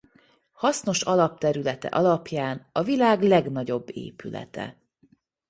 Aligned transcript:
Hasznos 0.51 1.01
alapterülete 1.03 1.87
alapján 1.87 2.67
a 2.71 2.83
világ 2.83 3.21
legnagyobb 3.23 3.89
épülete. 3.93 4.77